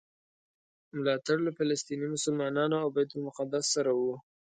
[0.97, 4.01] ملاتړ له فلسطیني مسلمانانو او بیت المقدس سره و.